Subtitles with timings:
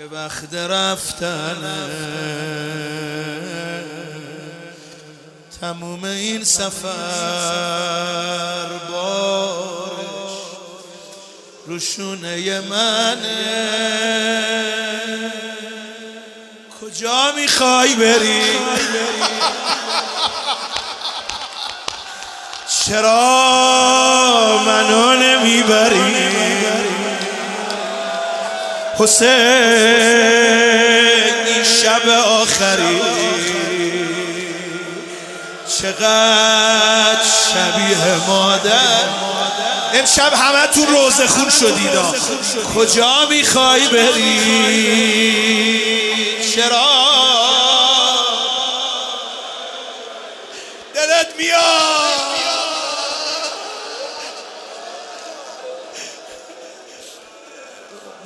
[0.00, 1.88] که وقت رفتنه
[5.60, 6.88] تموم این سفر
[8.90, 10.32] بارش
[11.66, 13.60] روشونه منه
[16.80, 18.42] کجا می‌خوای بری؟
[22.86, 23.20] چرا
[24.66, 26.89] منو نمی‌بری؟
[29.00, 29.28] حسین
[31.46, 33.00] این شب آخری.
[35.78, 37.20] چقدر
[37.52, 39.00] شبیه مادر.
[39.94, 41.90] امشب همه تو روزه خون شدید
[42.74, 44.40] کجا می‌خوای بری؟
[46.54, 47.29] چرا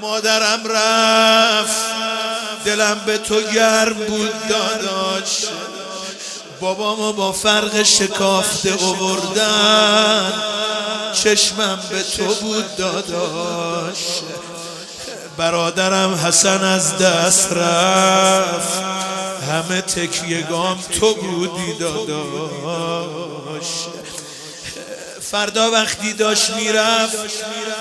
[0.00, 1.80] مادرم رفت.
[2.64, 5.44] دلم به تو گرم بود داداش.
[6.60, 10.32] بابامو با فرق شکافته اووردن.
[11.12, 13.98] چشمم به تو بود داداش.
[15.36, 18.82] برادرم حسن از دست رفت.
[19.50, 22.10] همه تکیهگام تو بودی داداش.
[25.30, 27.16] فردا وقتی داشت می‌رفت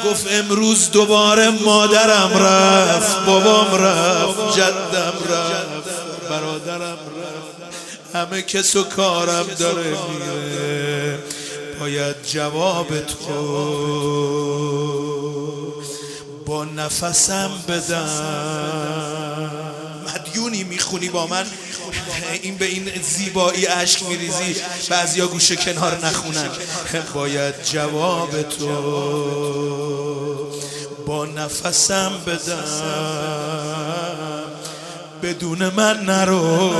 [0.05, 5.89] گفت امروز دوباره مادرم رفت بابام رفت جدم رفت
[6.29, 8.15] برادرم رفت.
[8.15, 11.19] همه کس و کارم داره میره
[11.79, 13.33] باید جواب تو
[16.45, 18.09] با نفسم بدم.
[20.15, 21.45] مدیونی می‌خونی با من؟
[22.41, 24.55] این به این زیبایی اشک میریزی.
[24.89, 26.49] بعضیا گوشه کنار نخونن.
[27.13, 28.67] باید جواب تو
[31.07, 32.63] با نفسم بدم.
[35.23, 36.73] بدون من نرو.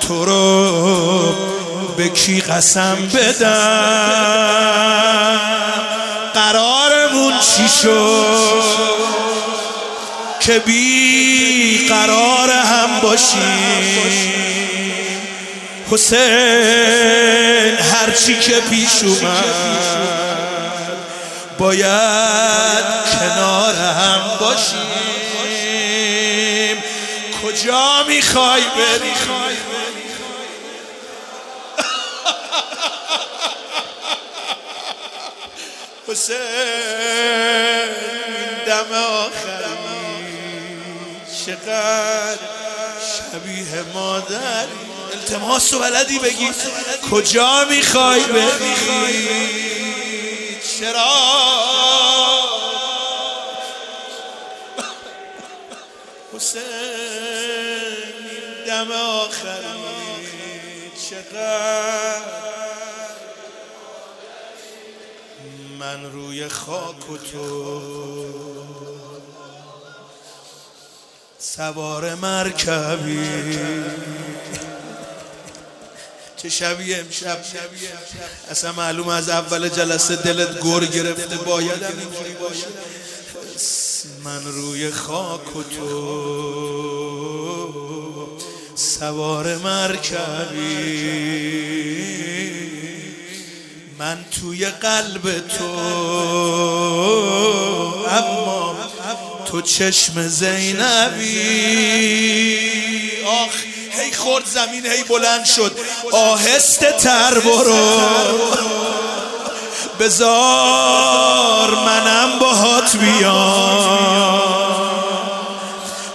[0.00, 1.34] تو رو
[1.96, 4.56] به کی قسم بدم؟
[6.34, 9.05] قرارمون چی شد؟
[10.46, 14.34] که بی قرار هم باشیم.
[15.90, 19.44] حسین هرچی که پیش اومد
[21.58, 24.76] باید کنار هم باشیم.
[27.42, 29.16] کجا می‌خوای بری؟
[36.08, 36.36] حسین
[38.66, 39.55] دم آخری
[41.46, 42.38] چقدر
[43.18, 44.66] شبیه مادر.
[45.12, 46.50] التماس و بلدی بگی.
[47.10, 48.74] کجا می‌خوای بری؟
[50.78, 51.16] چرا؟
[56.34, 56.62] حسین
[58.66, 59.76] دم آخری.
[61.10, 62.46] چقدر؟
[65.78, 68.15] من روی خاک و تو
[71.56, 73.58] سوار مرکبی.
[76.36, 77.38] چه شبیه امشب؟
[78.50, 82.66] اصلا معلوم از اول جلسه دلت گر گرفته باید اینجوری باشه.
[84.24, 85.86] من روی خاک و تو
[88.74, 91.16] سوار مرکبی.
[93.98, 95.64] من توی قلب تو
[98.08, 98.76] اما
[99.46, 101.38] تو چشم زینبی.
[103.26, 103.52] آخ
[103.90, 105.78] هی خورد زمین هی بلند شد.
[106.12, 108.00] آهسته تر برو.
[110.00, 114.40] بزار منم باهات بیام.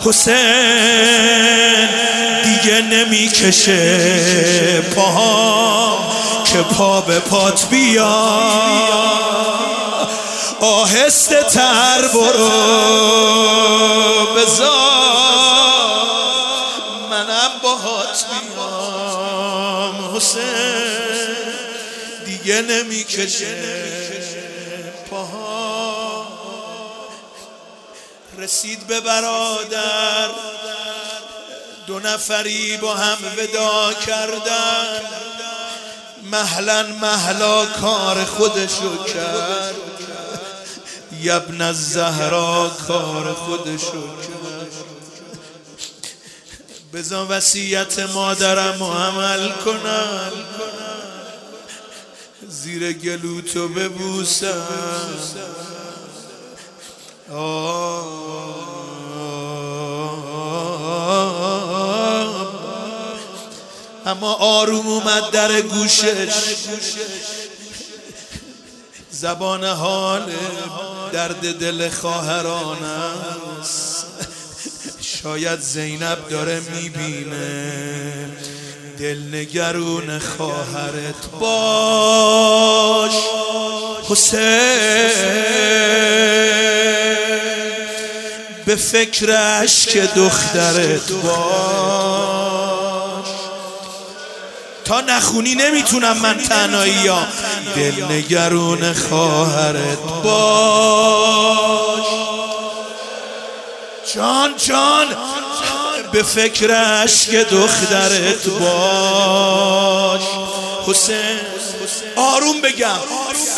[0.06, 1.90] حسین
[2.44, 6.12] دیگه نمی‌کشه پاها
[6.46, 8.41] که پا به پات بیا
[10.62, 12.50] آهسته تر برو.
[14.35, 14.82] بذار
[17.09, 20.41] منم باهات بیام حسین.
[22.26, 23.56] دیگه نمی‌کشه
[25.09, 26.28] پاها.
[28.38, 30.30] رسید به برادر.
[31.88, 35.02] دو نفری با هم ودا کردن.
[36.24, 39.76] محلا محلا کار خودشو کرد.
[41.22, 44.72] یبن زهرا کار خودشو کرد.
[46.94, 50.32] بزن وسیعت مادرم و عمل کنم.
[52.47, 54.68] زیر گلوتو ببوسم.
[64.06, 66.34] اما آروم اومد در گوشش.
[69.12, 70.32] زبان حال
[71.13, 72.78] درد دل خواهران
[73.61, 74.05] است.
[75.02, 78.29] شاید زینب داره می‌بینه.
[78.99, 83.13] دلنگرون خواهرت باش.
[84.09, 85.11] حسین
[88.66, 92.41] به فکرش که دخترت باش.
[94.99, 97.28] نخونی نمی‌تونم من تنهایی یا
[97.76, 102.05] دلنگرون خواهرت باش.
[104.16, 105.08] جان جان
[106.11, 110.22] به فکرش که دخترت باش.
[110.88, 111.40] حسین
[112.16, 112.99] آروم بگم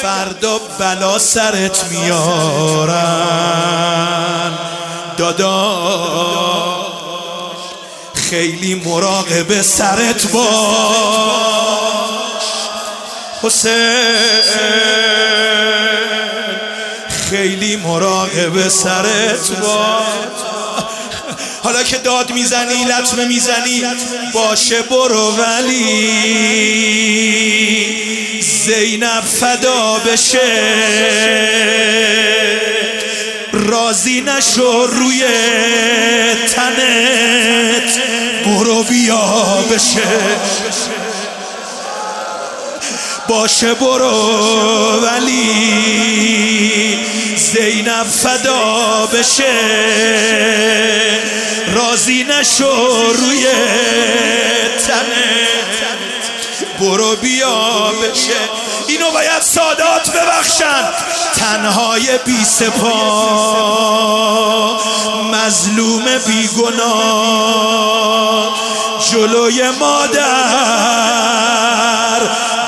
[0.01, 3.33] فردا بلا سرت میارن.
[5.18, 6.62] دادا
[8.33, 10.44] خیلی مراقب سرت باش.
[13.44, 13.74] حسین
[17.30, 20.03] خیلی مراقب سرت باش.
[21.63, 23.83] حالا که داد می‌زنی لطمه می‌زنی
[24.33, 26.01] باشه برو ولی.
[28.41, 30.39] زینب فدا بشه.
[33.53, 35.24] راضی نشو روی
[36.56, 38.23] تنت.
[38.53, 40.01] برو بیا بشه.
[43.27, 47.00] باشه برو ولی
[47.38, 49.53] زینب فدا بشه.
[51.75, 53.47] راضی نشو روی
[54.88, 55.73] تنت
[56.79, 58.33] برو بیا بشه.
[58.88, 60.94] اینو باید سادات ببخشن.
[61.63, 62.94] تنهای بی سپا
[65.31, 68.54] مظلوم بی گناه.
[69.12, 70.21] جلوی مادر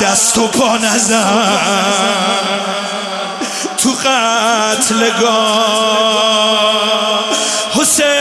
[0.01, 1.59] دست و پا نزن.
[3.77, 5.35] تو قتلگاه
[7.73, 8.14] حسین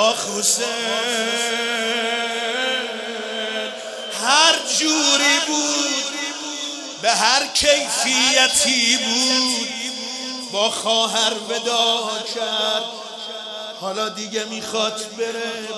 [0.00, 0.66] آخ حسین
[4.22, 6.04] هر جوری بود
[7.02, 9.68] به هر کیفیتی بود
[10.52, 12.84] با خواهر ودا کرد.
[13.80, 15.68] حالا دیگه می‌خواد بره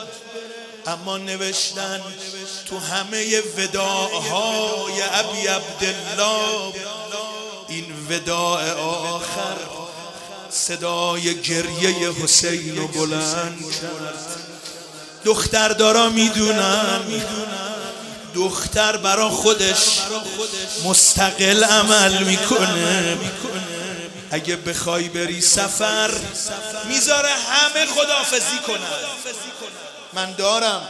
[0.86, 2.02] اما نوشتن
[2.68, 6.74] تو همه وداهای ابی عبدالله
[7.68, 9.81] این وداع آخر
[10.52, 13.64] صدای گریه حسین رو بلند
[15.52, 15.76] کرد.
[15.76, 17.00] دارا می‌دونن.
[18.34, 19.98] دختر برا خودش
[20.84, 23.18] مستقل عمل می‌کنه.
[24.30, 26.10] اگه بخوای بری سفر
[26.88, 28.78] می‌ذاره همه خدافزی کنن.
[30.12, 30.88] من دارم.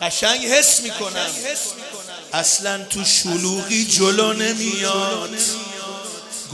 [0.00, 1.26] قشنگ حس می‌کنم.
[2.32, 5.30] اصلا تو شلوغی جلو نمیاد.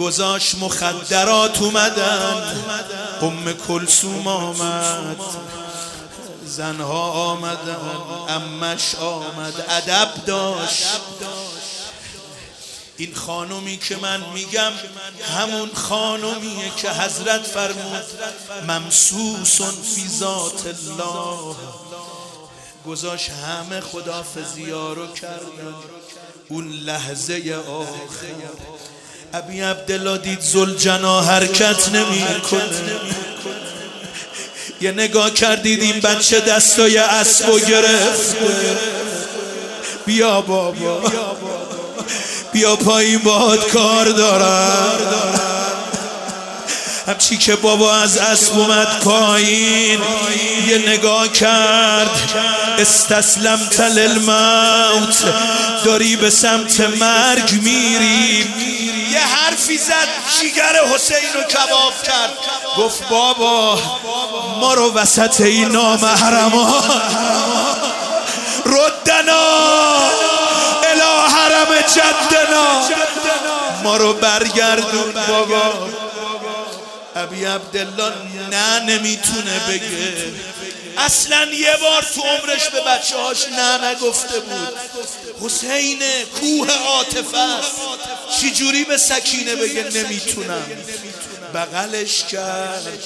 [0.00, 2.56] گذاش مخدرات اومدن.
[3.22, 5.16] ام کلسوم آمد.
[6.46, 7.76] زنها آمدن
[8.28, 9.64] امش آمد.
[9.68, 10.86] ادب داشت.
[12.96, 14.72] این خانومی که من میگم
[15.36, 18.04] همون خانومیه که حضرت فرمود
[18.68, 21.56] ممسوسون فی ذات الله.
[22.86, 23.82] گذاش همه
[24.72, 25.74] ها رو کردن.
[26.48, 28.00] اون لحظه آخر.
[29.34, 32.24] ابی عبدالله دید زلجنا حرکت نمی
[34.80, 38.36] یه نگاه کردید این بچه دستای اسب و گرفت.
[40.06, 41.02] بیا بابا.
[42.52, 45.40] بیا پایین باهات کار دارم.
[47.06, 50.00] همچی که بابا از اسب اومد پایین.
[50.68, 52.10] یه نگاه کرد.
[52.78, 55.24] استسلم تل الموت
[55.84, 58.69] داری به سمت مرگ میری.
[59.12, 60.08] یه حرفی زد
[60.40, 62.32] جیگر حسین رو کباب کرد.
[62.78, 63.78] گفت بابا
[64.60, 66.84] ما رو وسط این نامحرما.
[68.66, 69.46] ردنا
[70.84, 72.82] الى حرم جدنا.
[73.82, 75.88] ما رو برگردون بابا.
[77.16, 78.12] ابی عبدالله
[78.50, 80.32] نه نمی‌تونه بگه.
[81.00, 84.74] اصلا یه بار تو عمرش به بچه هاش نه نگفته بود.
[85.40, 85.98] حسین
[86.40, 87.72] کوه عاطفه است.
[88.40, 90.66] چجوری به سکینه بگه نمی‌تونم.
[91.54, 92.98] بغلش کرد.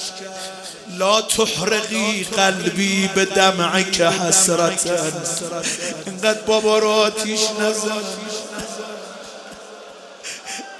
[0.97, 5.13] لا تحرقی قلبی به دمعک حسرتن
[6.05, 8.01] اینقدر بابا رو آتیش نزن.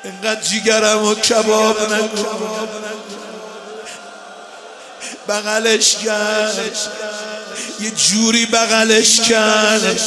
[0.04, 2.68] اینقدر جیگرم و کباب نکن.
[5.28, 6.78] بغلش کرد.
[7.80, 10.00] یه جوری بغلش کرد.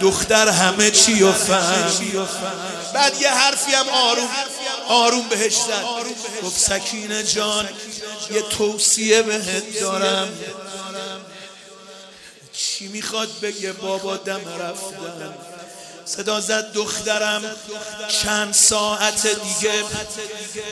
[0.00, 2.26] دختر همه چی و فهم.
[2.94, 4.28] بعد یه حرفی هم آروم
[4.88, 5.84] آروم بهش زد.
[6.42, 7.68] گفت سکینه جان
[8.30, 10.28] یه توصیه بهت دارم.
[12.52, 15.34] چی می‌خواد بگه؟ بابا دم رفتن.
[16.06, 17.42] صدا زد دخترم.
[18.22, 19.72] چند ساعت دیگه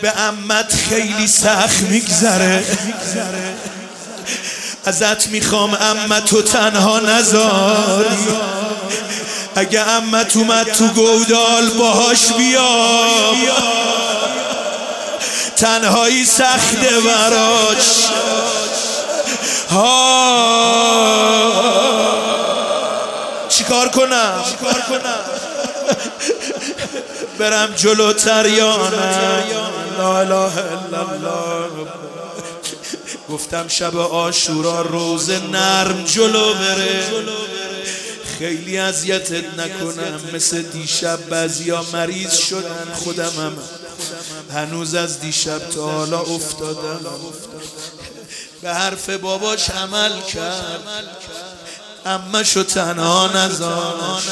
[0.02, 2.64] به امت خیلی سخت میگذره.
[4.84, 8.28] ازت می‌خوام امت تو تنها نذاری.
[9.56, 13.34] اگه امت اومد تو گودال باهاش بیا
[15.56, 18.08] تنهایی سخته براش.
[19.70, 21.73] کنم
[23.64, 24.44] چیکار کنم؟
[27.38, 29.44] برم جلوتر یا نه؟
[29.98, 31.68] لا اله الا الله.
[33.30, 37.04] گفتم شب آشورا روز نرم جلو بره.
[38.38, 40.20] خیلی اذیتت نکنم.
[40.34, 42.94] مثل دیشب بعضیا مریض شدن.
[42.94, 43.58] خودم هم
[44.54, 47.00] هنوز از دیشب تا حالا افتادم.
[48.62, 50.80] به حرف باباش عمل کرد.
[52.06, 54.22] اما شو تنها نزان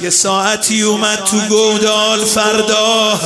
[0.00, 3.20] یه ساعتی اومد تو گودال فردا.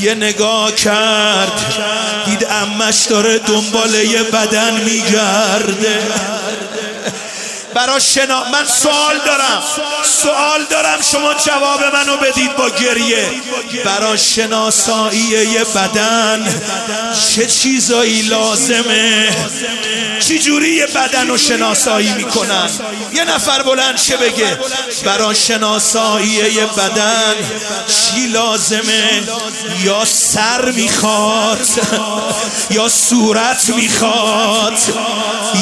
[0.00, 1.52] یه نگاه کرد.
[2.26, 6.02] دید امش داره دنبال یه بدن میگرده.
[7.74, 9.62] برا شنا من سوال دارم.
[10.22, 10.98] سوال دارم.
[11.12, 13.30] شما جواب منو بدید با گریه.
[13.84, 16.62] برا شناسایی بدن
[17.34, 19.36] چه چیزایی لازمه؟
[20.20, 22.70] چی جوری بدن رو شناسایی می‌کنن؟
[23.14, 24.58] یه نفر بلند چه بگه
[25.04, 27.34] برا شناسایی بدن
[27.88, 29.22] چی لازمه؟
[29.84, 31.68] یا سر می‌خواد
[32.70, 34.78] یا صورت می‌خواد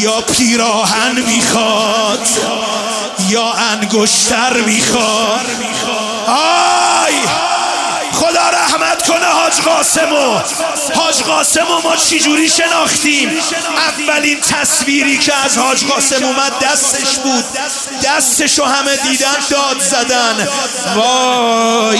[0.00, 1.99] یا پیراهن می‌خواد؟
[3.28, 5.46] یا انگشتر می‌خواد؟
[6.26, 7.14] آی!
[8.12, 10.40] خدا رحمت کنه حاج قاسمو
[10.94, 13.30] حاج قاسمو ما چجوری شناختیم؟
[14.08, 17.44] اولین تصویری که از حاج قاسم اومد دستش بود.
[18.04, 20.48] دستشو همه دیدن داد زدن.
[20.96, 21.98] وای!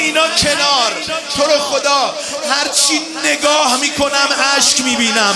[0.00, 0.92] اینا کنار.
[1.36, 2.14] تو رو خدا
[2.50, 5.34] هرچی نگاه می‌کنم عشق می‌بینم.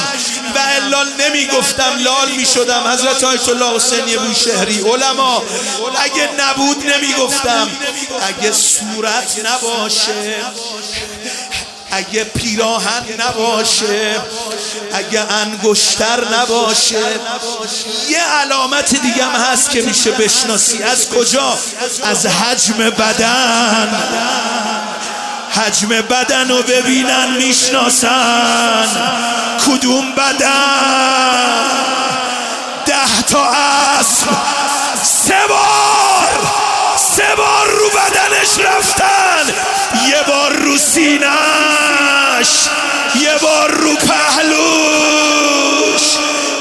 [0.55, 2.87] و الا نمی‌گفتم لال می‌شدم.
[2.87, 5.43] حضرت آیت الله حسینی بوشهری علما
[5.99, 7.71] اگه نبود نمی‌گفتم.
[8.23, 10.45] اگه صورت نباشه
[11.91, 14.21] اگه پیراهن نباشه
[14.93, 16.99] اگه انگشتر نباشه
[18.09, 20.83] یه علامت دیگه هم هست که میشه بشناسی.
[20.83, 21.59] از کجا؟
[22.05, 23.89] از حجم بدن.
[25.51, 28.87] حجم بدن رو ببینن می‌شناسن.
[29.67, 31.65] کدوم بدن؟
[32.87, 34.29] ده تا اسب.
[35.03, 36.29] سه بار.
[36.97, 39.55] سه بار رو بدنش رفتن.
[40.09, 41.29] یه بار رو سینش
[43.25, 45.23] یه بار رو پهلوش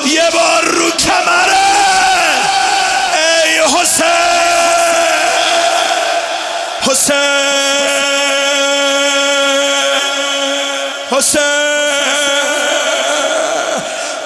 [0.05, 1.57] یه بار رو کمره.
[3.13, 4.05] ای حسین
[6.81, 7.23] حسین
[11.11, 11.41] حسین.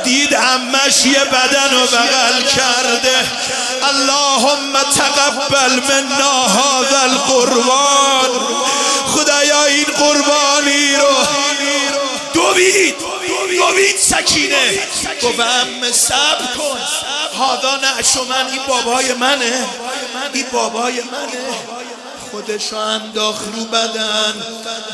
[0.03, 3.17] دید امش یه بدن رو بغل کرده.
[3.89, 6.96] اللهم تقبل منا هذا
[12.71, 12.95] دوید.
[13.59, 13.97] دوید.
[13.97, 14.79] سکینه.
[15.23, 16.79] گفت ام سب کن.
[17.37, 19.65] هادا نعشو من این بابای منه.
[20.33, 21.59] این بابای منه.
[22.31, 24.33] خودشو انداخ رو بدن.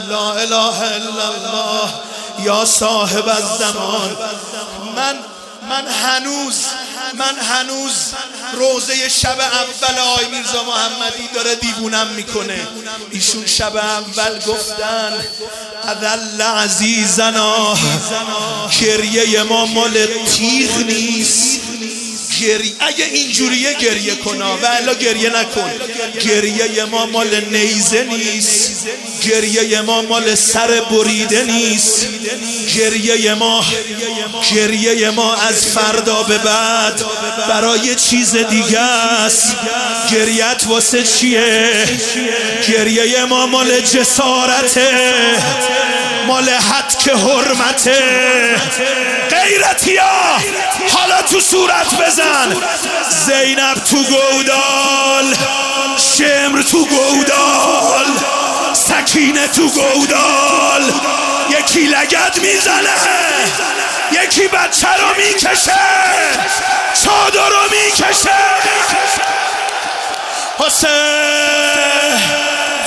[0.10, 1.94] لا اله الا الله.
[2.40, 4.18] یا صاحب الزمان.
[4.96, 5.20] من
[5.70, 6.56] من هنوز
[7.14, 7.94] من هنوز
[8.54, 12.68] روزه شب اول آی میرزا محمدی داره دیوونم می‌کنه.
[13.12, 15.14] ایشون شب اول گفتن
[15.84, 17.78] اذل عزیزنا
[18.80, 21.60] کریه ما مال تیغ نیست.
[22.44, 24.58] گری اگه اینجوریه گریه کنا.
[24.88, 25.72] و گریه نکن.
[26.22, 28.88] گریه ما مال نیزه نیست.
[29.22, 32.08] گریه ما مال سر بریده نیست.
[32.76, 33.66] گریه ما
[34.56, 37.04] گریه ما از فردا به بعد
[37.50, 39.56] برای چیز دیگه است.
[40.12, 41.86] گریت واسه چیه؟
[42.68, 44.90] گریه ما مال جسارته.
[46.28, 48.02] مال حد که حرمته.
[49.30, 50.40] غیرتیا
[50.94, 52.56] حالا تو صورت بزن.
[53.10, 55.36] زینب تو گودال
[55.98, 58.06] شمر تو گودال
[58.74, 60.92] سکینه تو گودال.
[61.50, 62.94] یکی لگد می‌زنه
[64.12, 65.80] یکی بچه رو می‌کشه
[67.04, 68.30] چادر رو می‌کشه.
[70.60, 72.20] حسین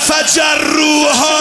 [0.09, 1.37] فجروها